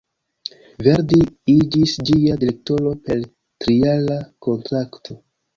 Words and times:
Verdi 0.85 1.19
iĝis 1.53 1.93
ĝia 2.11 2.39
direktoro 2.45 2.97
per 3.05 3.23
trijara 3.67 4.19
kontrakto. 4.49 5.21